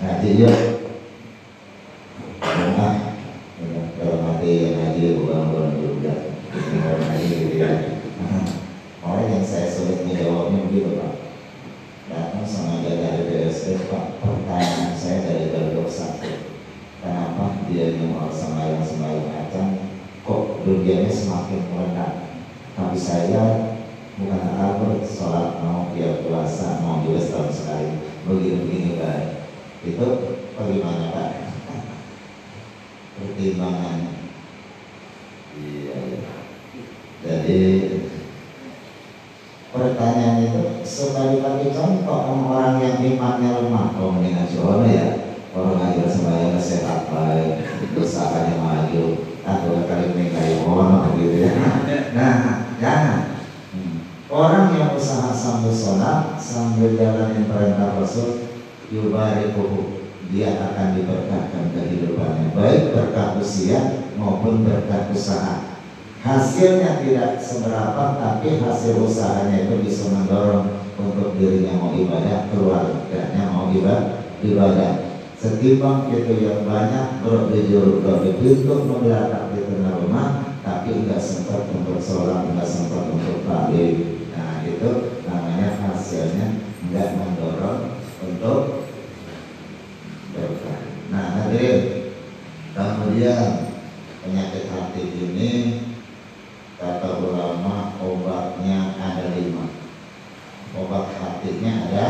[0.00, 0.20] nah
[2.70, 2.94] dia rumah
[3.98, 6.14] dalam hati yang ngaji bukan bukan juga,
[6.54, 7.70] bukan ngaji gitu ya.
[9.00, 11.12] Orang yang saya sulit menjawabnya begitu pak.
[12.10, 16.30] Datang sama jaga BSD pak, pertanyaan saya dari Garuda satu.
[17.00, 19.66] Kenapa dia mau sembahyang sembahyang acan
[20.22, 22.12] kok dunianya semakin merendah?
[22.76, 23.42] Tapi saya
[24.20, 27.88] bukan apa sholat mau dia puasa mau juga setahun sekali
[28.28, 29.48] begini-begini kan
[29.80, 30.06] itu
[30.60, 31.39] bagaimana pak
[33.50, 34.14] pertimbangannya
[35.58, 36.20] iya, iya.
[37.26, 37.62] jadi
[39.74, 47.10] pertanyaan itu sebagai contoh orang yang imannya lemah mendingan jono ya orang ngajar sembahyang sehat
[47.10, 47.66] baik
[47.98, 51.50] usahanya maju atau kali menikahi orang gitu ya.
[52.14, 52.34] Nah
[52.78, 53.42] jangan.
[54.30, 58.46] Orang yang usaha sambil sholat sambil jalanin perintah Rasul
[58.94, 59.89] yubariku
[60.30, 65.78] dia akan diberkahkan kehidupannya baik berkah usia maupun berkah usaha.
[66.20, 73.72] Hasilnya tidak seberapa tapi hasil usahanya itu bisa mendorong untuk dirinya mau ibadah keluarganya mau
[73.72, 74.92] ibadah ibadah.
[75.40, 81.96] Setimbang itu yang banyak berjujur di pintu membelakang di tengah rumah, tapi nggak sempat untuk
[81.96, 84.20] sholat, nggak sempat untuk taklim.
[84.36, 86.60] Nah itu namanya hasilnya
[86.92, 88.84] nggak mendorong untuk
[90.36, 90.80] berkah.
[91.08, 92.12] Nah hadirin,
[92.76, 93.72] kemudian
[94.20, 95.52] penyakit hati ini
[96.76, 99.72] kata ulama obatnya ada lima.
[100.76, 102.06] Obat hatinya ada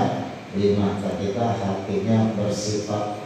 [0.51, 3.23] lima ketika hatinya bersifat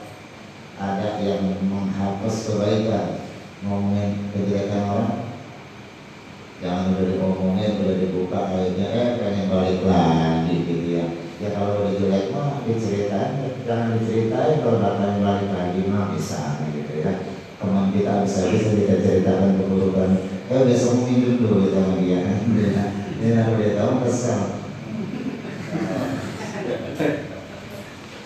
[0.76, 3.24] ada yang menghapus kebaikan
[3.64, 5.14] ngomongin kejelekan orang
[6.60, 11.04] jangan udah diomongin udah dibuka akhirnya eh pengen balik lagi gitu ya
[11.40, 16.92] ya kalau udah jelek mah diceritain jangan diceritain kalau datang balik lagi mah bisa gitu
[17.00, 17.24] ya
[17.56, 20.10] teman kita bisa bisa kita ceritakan keburukan
[20.52, 22.36] eh besok minum dulu kita sama dia ya
[23.16, 24.64] dia udah tahu kesal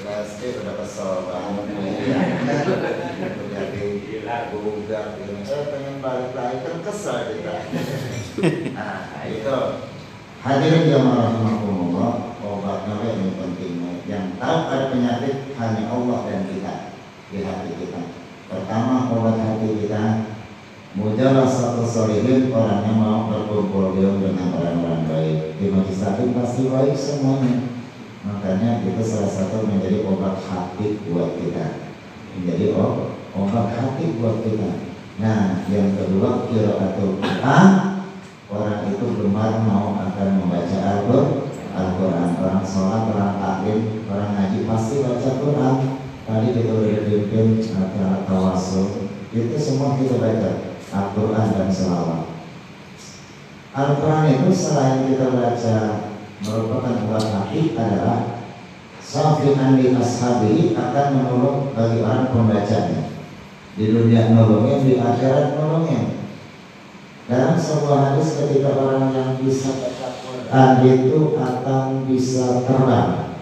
[0.08, 1.64] Pasti udah kesel banget
[3.48, 3.86] Jadi
[4.52, 7.54] bugar ini Eh pengen balik lagi kan kesel kita
[8.76, 9.58] Nah itu
[10.44, 12.12] Hadirin jamaah rahimahumullah
[12.44, 16.74] Obatnya yang pentingnya Yang tahu ada penyakit hanya Allah dan kita
[17.32, 18.00] Di hati kita
[18.48, 20.02] Pertama obat hati kita
[20.96, 21.84] Mujalah satu
[22.52, 25.38] orangnya mau berkumpul dengan orang-orang baik.
[25.60, 26.02] Di majlis
[26.36, 27.78] pasti baik semuanya.
[28.26, 31.94] Makanya itu salah satu menjadi obat hati buat kita.
[32.36, 32.76] Menjadi
[33.34, 34.70] obat hati buat kita.
[35.18, 37.70] Nah yang kedua kiraatul Quran
[38.48, 42.28] Orang itu gemar mau akan membaca Al-Quran.
[42.40, 45.74] Orang sholat, orang taklim, orang ngaji pasti baca Quran.
[46.24, 49.12] Tadi kita udah dipimpin acara tawasul.
[49.36, 50.80] Itu semua kita baca.
[50.88, 52.37] Al-Quran dan selawat
[53.78, 55.76] Al-Quran itu selain kita baca
[56.42, 58.42] merupakan buat hati adalah
[58.98, 63.14] Safi'an li ashabi akan menolong bagi orang pembacanya.
[63.78, 66.26] Di dunia nolongnya, di akhirat nolongnya.
[67.30, 73.38] Dalam sebuah hadis ketika orang yang bisa baca Quran itu akan bisa terbang.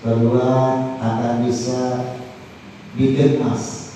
[0.00, 0.48] Kedua
[0.96, 1.80] akan bisa
[2.96, 3.92] bikin emas.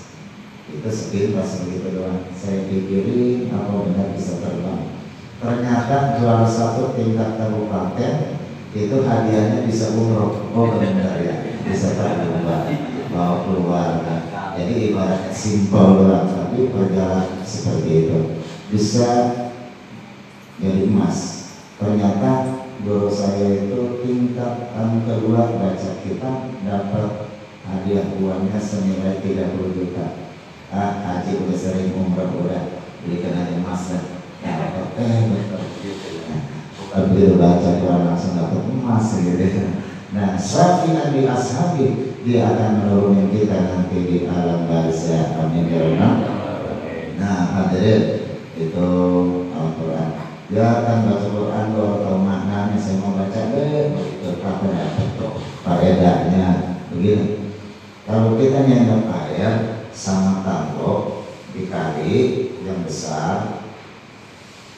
[0.68, 2.28] Itu sepintas begitu doang.
[2.36, 4.95] Saya pikirin apa benar bisa terbang
[5.46, 8.14] ternyata juara satu tingkat kabupaten
[8.74, 10.50] itu hadiahnya bisa umroh.
[10.50, 12.66] Oh benar ya bisa terbuka
[13.14, 14.16] bawa keluarga
[14.56, 18.18] jadi ibarat simpel doang tapi berjalan seperti itu.
[18.72, 19.08] Bisa
[20.56, 21.52] jadi emas.
[21.76, 24.72] Ternyata guru saya itu tingkat
[25.04, 26.32] kedua baca kita
[26.64, 27.10] dapat
[27.68, 30.24] hadiah uangnya senilai 30 juta.
[30.72, 34.15] Ah haji udah sering umrah udah belikan emas dan
[36.76, 39.46] bukan begitu baca Quran langsung dapat emas gitu
[40.16, 46.10] nah safi nabi ashabi dia akan menurunin kita nanti di alam barzah amin ya
[47.16, 48.24] nah hadirin
[48.56, 48.88] itu
[49.52, 50.08] Al-Quran
[50.48, 55.08] dia akan baca Quran kalau tahu maknanya saya mau baca deh begitu apa dapat
[55.66, 56.46] faedahnya
[56.94, 57.46] begini
[58.06, 63.65] kalau kita nyendok air sama tangkok dikali yang besar,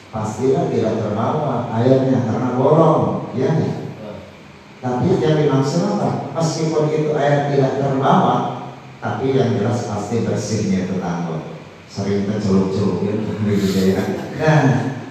[0.09, 3.49] pastilah tidak terbawa airnya karena bolong, ya
[4.79, 6.31] Tapi yang dimaksud apa?
[6.39, 8.35] Meskipun itu air tidak terbawa,
[9.03, 11.59] tapi yang jelas pasti bersihnya itu tangkok.
[11.89, 13.03] Sering tercelup-celup
[13.49, 14.03] gitu ya.
[14.39, 14.63] Nah,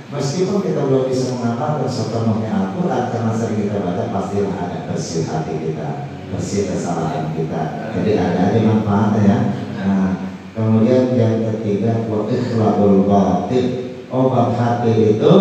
[0.08, 5.54] meskipun kita belum bisa mengamalkan sepenuhnya Al-Quran karena sering kita baca pastilah ada bersih hati
[5.58, 5.88] kita
[6.32, 7.92] bersih kesalahan kita.
[7.96, 9.38] Jadi ada ada manfaatnya ya.
[9.84, 10.08] Nah,
[10.52, 13.87] kemudian yang ketiga wa ikhlaul batin.
[14.08, 15.36] Obat hati itu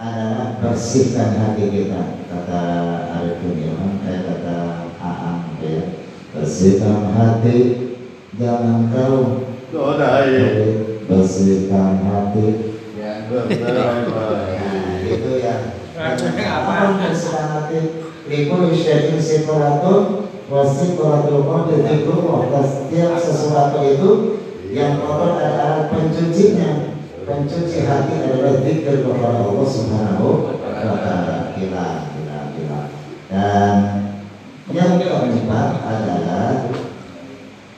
[0.00, 2.62] adalah bersihkan hati kita kata
[3.12, 6.00] Arifin Ilham kayak kata Aang ya.
[6.32, 7.56] Bersihkan hati
[8.40, 9.44] jangan kau
[11.12, 12.46] bersihkan hati.
[12.96, 13.28] Ya,
[15.04, 15.54] itu ya
[16.56, 17.80] apa bersihkan hati
[18.32, 20.24] Likul syai'in sikoratun
[22.64, 24.10] Setiap sesuatu itu
[24.72, 31.52] Yang kotor adalah pencucinya Pencuci hati adalah zikir kepada Allah Subhanahu wa ta'ala.
[31.52, 32.80] Gila, gila, gila.
[33.28, 33.76] Dan
[34.72, 36.70] yang keempat adalah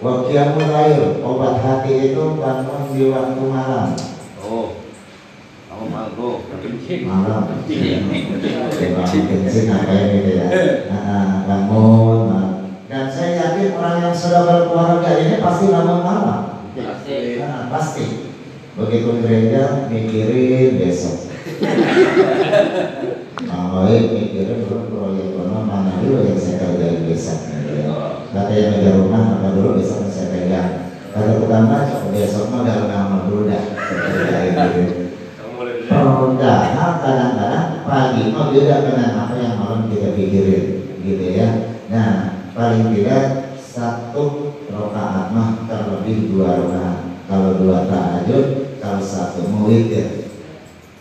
[0.02, 3.94] Wakiamul air Obat hati itu bangun di waktu malam.
[4.42, 4.82] Oh
[5.88, 7.42] malam.
[7.62, 10.46] Kencing kencing apa ini ya
[11.46, 12.30] bangun
[12.92, 16.60] dan saya yakin orang yang sudah berkeluarga ini pasti bangun malam.
[16.76, 17.40] Pasti.
[17.40, 18.04] Nah, pasti
[18.72, 21.28] begitu gereja mikirin besok.
[23.72, 27.40] Baik mikirin dulu proyek mana mana dulu yang saya kerjain besok.
[28.32, 30.70] Kata yang ada rumah apa dulu besok saya pegang.
[31.12, 31.78] Kata tetangga
[32.12, 33.64] besok mah gak nama dulu dah
[35.92, 40.64] Padahal kadang-kadang pagi mau beda dengan apa yang malam kita pikirin
[41.04, 41.48] gitu ya.
[41.92, 46.98] Nah paling tidak satu rokaat mah terlebih dua rokaat.
[47.28, 50.34] Kalau dua tahajud, kalau satu muwitir.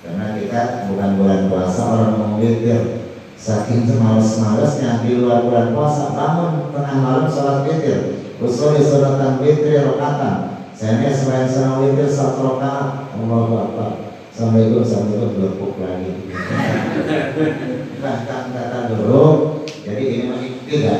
[0.06, 3.10] Karena kita bukan bulan puasa orang muwitir.
[3.41, 8.22] Saking semalas-malasnya di luar bulan puasa bangun tengah malam sholat witir.
[8.38, 10.62] Usuli suratan witir rokaatan.
[10.78, 13.10] Saya ini selain sholat witir satu rokaat.
[13.17, 16.12] Allahu Akbar sampai itu sampai itu berpuk lagi
[18.02, 19.26] bahkan kata dulu
[19.84, 21.00] jadi ini masih tidak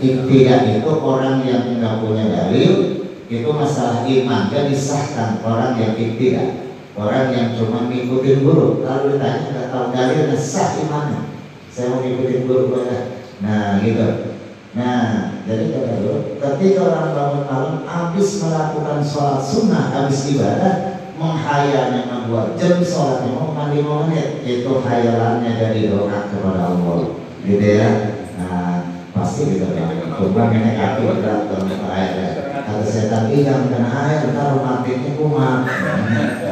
[0.00, 2.99] tidak itu orang yang tidak punya dalil
[3.30, 4.50] itu masalah iman.
[4.50, 6.66] Jadi disahkan orang yang tidak.
[6.98, 8.82] Orang yang cuma ngikutin guru.
[8.82, 11.30] Kalau ditanya nggak tahu dalilnya sah imannya.
[11.70, 14.34] Saya mau ngikutin guru pada nah gitu.
[14.74, 20.74] Nah jadi kata dulu ketika orang bangun malam habis melakukan sholat sunnah habis ibadah
[21.16, 27.16] menghayalnya membuat jam sholatnya mau mandi mau menit itu hayalannya dari doa kepada Allah.
[27.46, 27.90] Gitu ya.
[28.36, 29.88] Nah pasti gitu ya
[30.20, 32.29] cuma ini aku berat ke air
[32.70, 35.66] kata setan jangan kena air ntar romantiknya kumat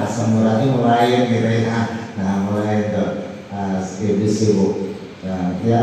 [0.02, 2.11] asam uratnya mulai gitu ya.
[2.18, 3.04] Nah mulai itu
[3.54, 4.72] uh, sibuk sibuk.
[5.22, 5.83] Nah, ya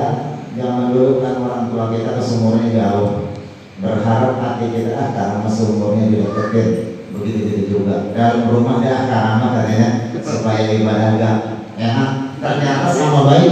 [0.59, 3.31] jangan dulu kan orang tua kita kesumurnya jauh.
[3.79, 6.67] Berharap hati kita ah karena sumurnya dideketin.
[7.15, 8.11] Begitu gitu juga.
[8.11, 11.37] Dalam rumah dia karama katanya supaya ibadah gak
[11.79, 12.11] enak.
[12.43, 13.51] Ternyata sama baik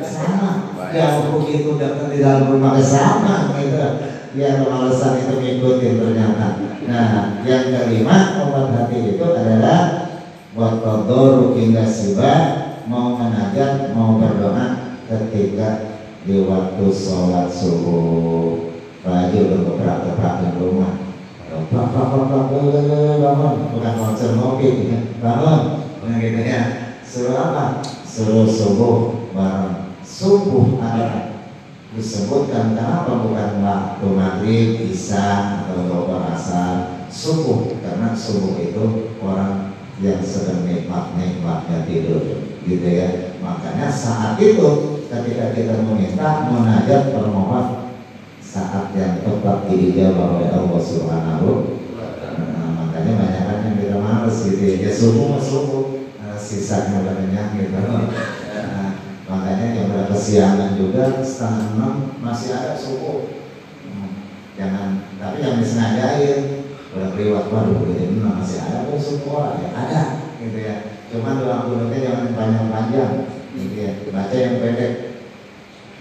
[0.00, 0.50] sama.
[0.88, 3.76] Ya begitu datang di dalam rumah sama gitu
[4.34, 6.48] ya alasan itu ngikutin ternyata
[6.90, 10.04] nah yang kelima obat hati itu adalah
[10.54, 18.70] Wakodoru hingga sibah mau menajat, mau berdoa ketika di waktu sholat subuh.
[19.02, 21.02] Lagi udah beberapa rumah
[21.54, 24.90] Pak, pak, pak, pak, bangun, bukan konser ngopi,
[25.22, 26.62] bangun, nah gitu ya.
[27.02, 27.78] Suruh apa?
[28.02, 29.94] Suruh subuh bareng.
[30.02, 31.33] Subuh adalah
[31.94, 37.06] disebutkan kenapa bukan waktu maghrib, isya atau doa asar.
[37.06, 43.38] Subuh karena subuh itu orang yang sedang nikmat nikmatnya tidur, gitu ya.
[43.38, 47.94] Makanya saat itu ketika kita meminta munajat permohon
[48.42, 51.50] saat yang tepat dijawab oleh Allah Subhanahu
[51.98, 55.84] nah, makanya banyak kan yang kita males gitu ya, ya subuh subuh
[56.22, 57.78] nah, sisanya banyak gitu
[59.34, 63.26] makanya yang berapa siangan juga setengah enam masih ada subuh.
[63.82, 70.02] Hmm, jangan tapi yang disengajain udah keliwat baru gitu masih ada pun subuh ya ada
[70.38, 70.76] gitu ya.
[71.10, 73.12] Cuma doa kunutnya jangan panjang-panjang
[73.58, 73.92] gitu ya.
[74.14, 74.94] Baca yang pendek.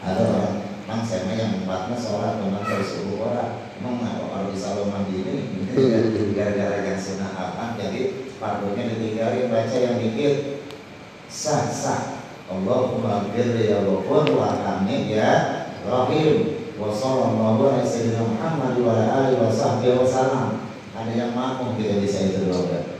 [0.03, 3.71] Ada orang Mang saya yang empatnya sholat teman harus subuh orang.
[3.79, 5.99] Emang kalau bisa lo mandi ini gitu ya.
[6.37, 10.61] Gara-gara yang sunnah apa jadi fardunya ditinggalin baca yang dikit
[11.31, 15.31] sah sah Allahumma firli ya ghafur wa hamid ya
[15.87, 16.59] rahim.
[16.75, 20.49] Wa sallallahu alaihi sayyidina Muhammad wa alihi wa sahbihi wa salam
[20.93, 22.97] ada yang mampu kita bisa itu doa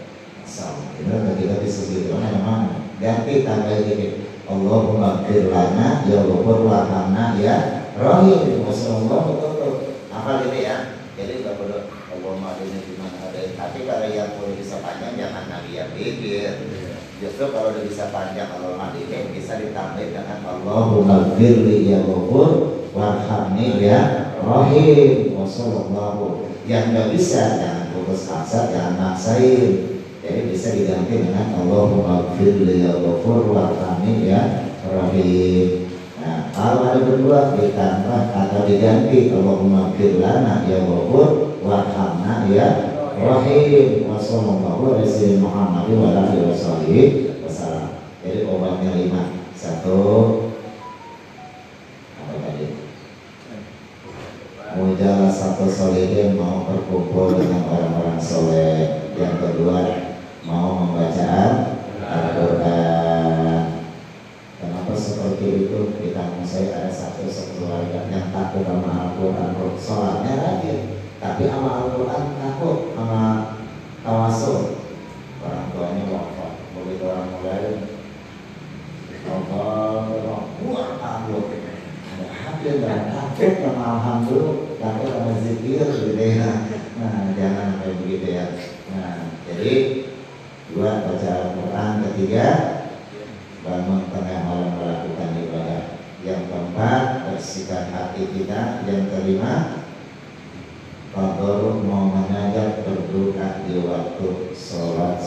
[0.48, 7.56] sama kita kita bisa gitu mana ganti tambah dikit Allahumma firlana ya ghafur hamna ya
[8.00, 8.64] rahim.
[8.64, 9.44] Wa sallallahu
[10.14, 10.76] apa gitu ya?
[11.20, 15.50] Jadi nggak perlu Allahumma adina di mana ada tapi kalau yang boleh bisa panjang jangan
[15.50, 16.54] nabi yang bibir
[17.24, 23.80] Justru kalau udah bisa panjang kalau ini bisa ditambah dengan Allahumma firli ya ghafur warhamni
[23.80, 26.52] ya rahim wa sallallahu.
[26.68, 30.04] Yang nggak bisa jangan putus asa, jangan maksain.
[30.20, 35.88] Jadi bisa diganti dengan Allahumma firli ya ghafur warhamni ya rahim.
[36.20, 42.93] Nah, kalau ada berdua ditambah atau diganti Allahumma firlana ya ghafur warhamna ya
[43.24, 48.04] Rahim wa sallallahu alaihi Muhammad wa alihi wasallam.
[48.24, 49.24] Jadi obatnya lima.
[49.52, 50.00] Satu
[52.20, 52.68] apa tadi?
[54.74, 59.12] Mujalah satu solihin mau berkumpul dengan orang-orang soleh.
[59.16, 59.80] Yang kedua
[60.44, 61.36] mau membaca
[62.04, 63.88] Al-Quran.
[64.60, 65.80] Kenapa seperti itu?
[66.00, 69.52] Di kampung saya ada satu sekeluarga yang takut sama Al-Quran.
[69.78, 70.80] Sholatnya rajin,
[71.20, 73.24] tapi sama Al-Quran takut sama
[74.02, 74.80] tawasul.
[75.44, 76.52] Orang tuanya wafat.
[76.74, 77.94] Begitu orang mulai
[79.24, 81.46] Allah buat takut.
[82.04, 86.52] Ada hafil dan takut sama Alhamdulillah takut sama zikir gitu ya.
[87.00, 88.46] Nah jangan kayak begitu ya.
[88.92, 89.74] Nah jadi
[90.74, 92.48] dua baca Al-Quran ketiga.
[93.64, 96.02] Bangun tengah malam melakukan ibadah.
[96.26, 98.82] Yang keempat bersihkan hati kita.
[98.90, 99.86] Yang kelima
[101.14, 105.22] Fadol mau mengajak berdoa di waktu sholat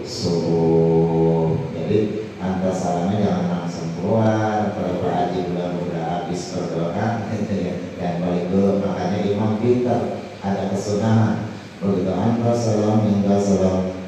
[0.00, 1.52] subuh.
[1.76, 4.72] Jadi angka salamnya jangan langsung keluar.
[4.72, 7.28] Kalau Pak Haji bilang udah habis berdoa.
[8.00, 10.24] Dan balik dulu makanya imam pintar.
[10.40, 11.52] Ada kesunahan.
[11.78, 13.91] Begitu angka salam hingga salam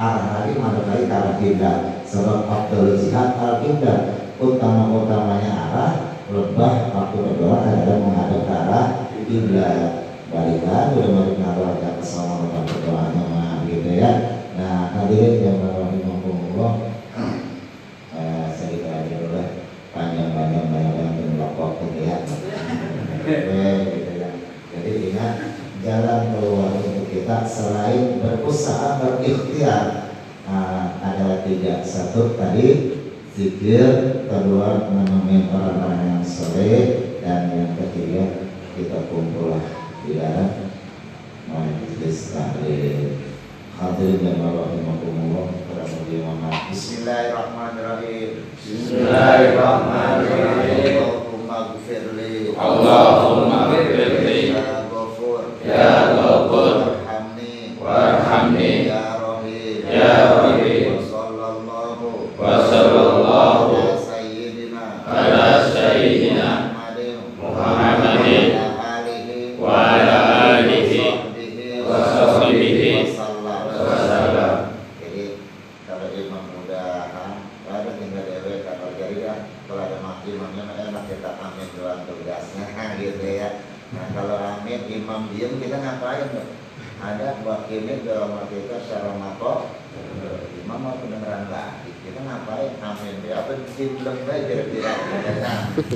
[0.00, 1.78] arah lagi ke arah kiblat
[2.08, 5.92] sebab Abdul Jihad al kiblat utama-utamanya arah
[6.32, 8.86] lebah waktu berdoa adalah menghadap ke arah
[9.28, 9.90] kiblat.
[10.30, 14.10] Balikan udah balik ngabar ke kesalahan dalam berdoanya mah gitu ya.
[14.56, 16.72] Nah hadirin yang rahimahumullah
[18.14, 19.48] eh, kita aja dulu lah
[19.90, 22.16] panjang-panjang banyak-banyak berlokok gitu ya.
[23.20, 23.36] Oke,
[23.90, 24.28] gitu ya.
[24.70, 25.34] Jadi ingat
[25.82, 26.29] jalan
[27.10, 30.14] kita selain berusaha berikhtiar.
[30.46, 31.82] Nah, adalah tiga.
[31.82, 32.94] Satu tadi
[33.34, 34.22] zikir.
[34.30, 37.10] Kedua menemui orang-orang yang soleh.
[37.20, 38.48] Dan yang ketiga
[38.78, 39.60] kita kumpul
[40.06, 40.72] di dalam
[41.44, 43.20] majelis taklim
[43.76, 48.40] hadirin dan rahimakumullah para Muhammad Bismillahirrahmanirrahim.
[48.56, 51.20] Bismillahirrahmanirrahim.
[51.50, 61.02] Allahumma gfirli Allahumma gfirli ya ghafur Ya Ghafur warhamni Warhamni ya rahim Ya Rahim wa
[61.02, 62.06] sallallahu
[62.38, 66.70] Wa sallallahu ala sayyidina ala Sayyidina
[67.34, 70.18] Muhammadin Muhammadin wa alihi Wa ala
[70.62, 71.02] alihi
[71.82, 73.62] Wa sahbihi wasallam.
[73.74, 74.54] Wasallam
[75.02, 75.24] Jadi
[75.82, 77.10] kalau imam udah
[77.70, 79.34] ada tinggal dewe kalau jadi ya
[79.70, 82.66] kalau ada mati imamnya mah enak kita amin doang tugasnya
[82.98, 83.62] gitu ya.
[83.94, 86.46] Nah kalau amin imam diem kita ngapain tuh?
[86.98, 89.70] Ada buat ini dalam hati kita secara mako
[90.58, 94.92] imam mau kedengeran lagi kita ngapain amin dia apa simplem aja kira-kira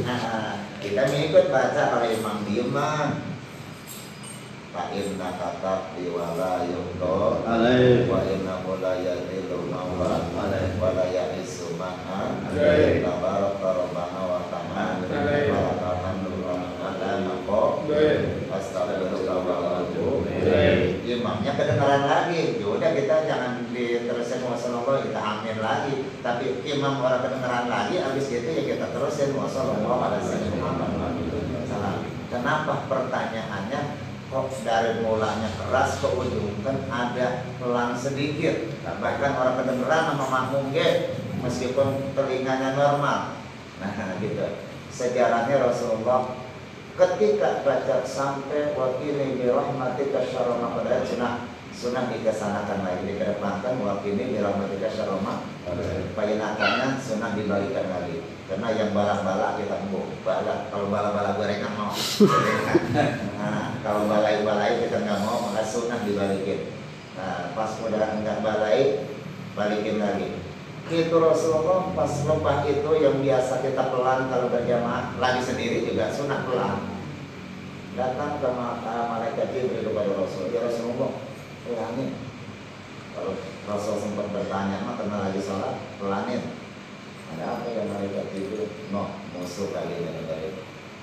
[0.07, 3.35] nah, kita mengikut baca kalau imam diem mah
[4.75, 8.11] fa inna katab di wala yuqdo Alaih.
[8.11, 10.75] wa inna la yadillu mawla Alaih.
[10.83, 13.07] wa la ya'isu ma'a Alaih.
[13.07, 15.55] tabaraka rabbana wa ta'ala Alaih.
[15.55, 18.51] wa alhamdulillah ala maqo Alaih.
[18.51, 20.99] astagfirullah wa atubu Alaih.
[21.07, 27.67] imamnya kedengaran lagi yaudah kita jangan diterusin wasallallahu kita amin lagi tapi imam orang kedengaran
[27.71, 30.19] lagi habis itu ya kita terusin Muhammad
[31.71, 31.97] salam
[32.29, 33.81] kenapa pertanyaannya
[34.35, 38.67] kok dari mulanya keras ke ujung kan ada pelan sedikit?
[38.83, 40.75] Bahkan orang kedengeran sama makmum
[41.39, 43.39] meskipun telinganya normal.
[43.79, 44.59] Nah gitu.
[44.91, 46.35] Sejarahnya Rasulullah
[46.99, 55.43] ketika baca sampai wakili birahmatika syaroma pada sunnah sunnah dikesanakan lagi dikedepankan wakili birahmatika syaroma.
[56.15, 58.23] Payanakannya sunnah dibalikan lagi.
[58.47, 61.91] Karena yang balak-balak kita mau balak kalau balak-balak gorengan mau.
[63.45, 66.73] Nah, kalau balai-balai kita nggak mau maka sunnah dibalikin.
[67.19, 69.05] Nah pas udah nggak balai
[69.53, 70.41] balikin lagi.
[70.89, 76.49] Itu Rasulullah pas lomba itu yang biasa kita pelan kalau berjamaah lagi sendiri juga sunnah
[76.49, 76.89] pelan.
[77.95, 80.49] Datang ke ke malaikat Jibril kepada Rasul.
[80.49, 81.34] Ya Rasulullah
[81.65, 82.13] pelanin
[83.15, 83.33] kalau
[83.65, 85.81] Rasul sempat bertanya mah karena lagi sholat?
[85.97, 86.43] Pelanin
[87.35, 90.53] ada apa ya malaikat Jibril no musuh kali ini dari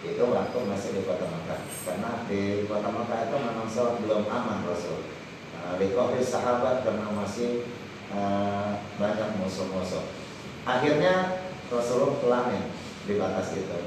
[0.01, 4.65] itu waktu masih di kota Makkah karena di kota Makkah itu memang sholat belum aman
[4.65, 5.01] Rasul.
[5.57, 7.69] Nah, di kohri sahabat karena masih
[8.13, 10.09] eh, banyak musuh-musuh.
[10.65, 12.65] Akhirnya Rasulullah pelanin
[13.05, 13.79] di batas itu.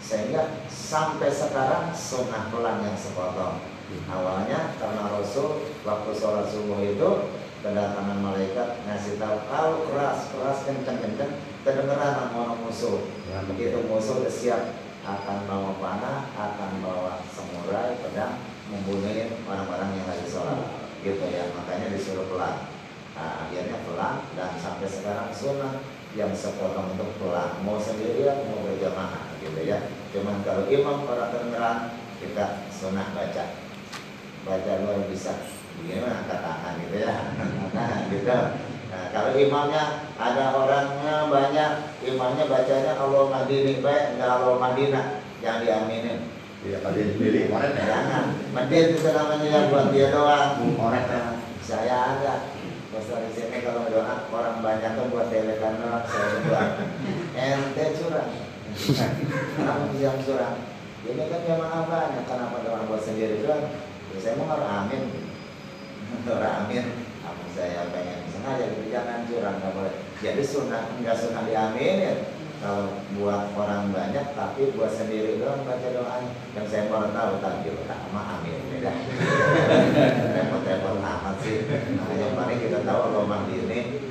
[0.00, 3.77] Sehingga sampai sekarang sunnah pelan yang sepotong
[4.08, 7.10] awalnya karena Rasul waktu sholat subuh itu
[7.64, 11.32] kedatangan malaikat ngasih tahu kalau keras keras kenceng kenceng.
[11.66, 13.02] Kedengeran sama musuh.
[13.52, 14.62] Begitu musuh udah siap
[15.04, 19.08] akan bawa panah akan bawa samurai pedang membunuh
[19.48, 20.60] orang-orang yang lagi sholat.
[21.00, 22.68] Gitu ya makanya disuruh pelan.
[23.18, 25.82] Nah, akhirnya pelan dan sampai sekarang sunnah
[26.14, 27.58] yang sepotong untuk pelan.
[27.66, 29.90] Mau sendirian mau berjamaah gitu ya.
[30.14, 33.67] Cuman kalau imam para kedengeran kita sunnah baca
[34.48, 35.32] baca luar bisa.
[35.84, 37.12] Gimana katakan gitu ya?
[37.76, 38.38] Nah gitu.
[38.88, 41.70] Nah, kalau imamnya ada orangnya banyak
[42.02, 45.06] imamnya bacanya Allah Madini baik enggak Allah Madinah
[45.44, 46.18] jangan diaminin.
[46.58, 47.84] Tidak pada sendiri kemarin ya.
[47.86, 48.24] jangan.
[48.50, 50.50] Medit itu namanya yang buat dia doang.
[50.74, 51.14] Korek ya.
[51.14, 52.34] Nah, saya ada.
[52.88, 56.72] Pasal di sini kalau doa orang banyak tuh buat telekan doang saya doang
[57.36, 58.30] ente curang.
[59.54, 60.56] Kamu yang curang.
[61.06, 63.87] Ini kan jamaah banyak kenapa doang buat sendiri doang
[64.18, 65.02] ya, saya mau amin.
[66.26, 66.84] Orang amin.
[67.22, 69.94] Kamu saya pengen sengaja jadi jangan curang nggak boleh.
[70.18, 72.34] Jadi sunnah nggak sunnah diaminin.
[72.58, 77.70] Kalau buat orang banyak tapi buat sendiri doang baca doanya yang saya mau tahu takbir
[77.70, 78.90] pertama amin beda
[80.34, 81.70] repot-repot amat sih.
[81.70, 84.02] Nah, yang paling kita tahu Allah ini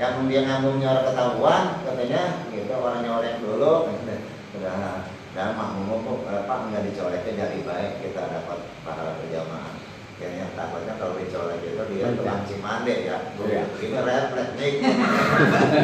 [0.00, 3.92] yang dia ngambungnya orang ketahuan katanya gitu orang nyorek dulu.
[4.56, 5.04] Udah
[5.36, 9.74] dan makmum apa nggak dicoleknya jadi baik kita dapat pahala berjamaah.
[10.16, 13.16] Kayaknya takutnya kalau dicolek itu dia tukang cimande ya.
[13.36, 13.62] Iya.
[13.84, 14.72] ini refleks nih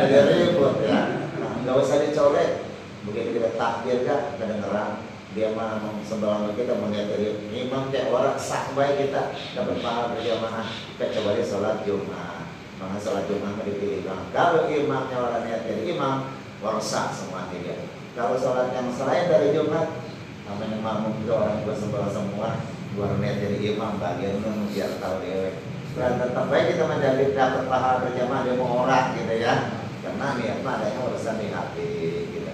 [0.09, 1.01] jadi ribut ya.
[1.37, 2.65] Nah, nggak usah dicolek
[3.03, 4.91] begitu kita takbir kan kedengeran
[5.37, 10.65] dia mah sebelah kita melihat dari imam kayak orang sah baik kita dapat pahala berjamaah.
[10.97, 12.49] Kecuali sholat jumat.
[12.81, 14.33] Maka sholat jumat dipilih Bang.
[14.33, 16.33] kalau imamnya orang niat jadi imam
[16.63, 17.79] warsa semua dia
[18.15, 20.03] kalau sholat yang selain dari jumat
[20.47, 22.49] namanya makmum itu orang tua sebelah semua
[22.93, 25.51] gua niat jadi imam bagian lu biar tahu dewe
[25.93, 29.55] dan tetap baik kita menjadi dapat pahala berjamaah dia mau orang gitu ya.
[30.03, 31.93] Karena niatnya adanya urusan di hati
[32.33, 32.53] gitu.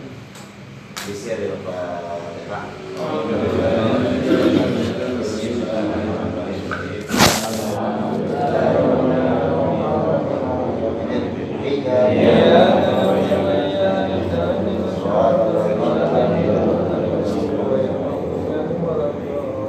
[1.06, 1.46] Di sini
[2.50, 2.64] Pak